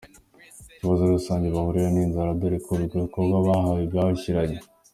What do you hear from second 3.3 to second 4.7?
bahawe byabashiranye.